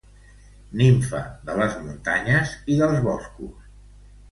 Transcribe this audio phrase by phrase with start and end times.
[0.79, 1.21] Nimfa
[1.51, 3.71] de les muntanyes i dels boscos.